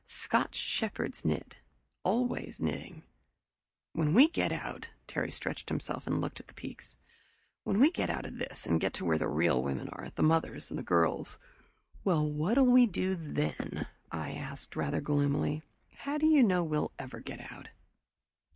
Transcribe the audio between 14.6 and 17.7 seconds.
rather gloomily. "How do you know we'll ever get out?"